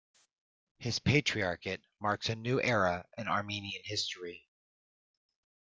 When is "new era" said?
2.35-3.05